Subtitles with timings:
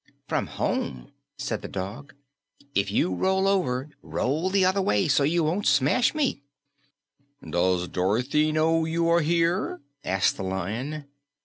[0.27, 2.15] "From home," said the dog.
[2.73, 6.41] "If you roll over, roll the other way so you won't smash me."
[7.47, 11.05] "Does Dorothy know you are here?" asked the Lion.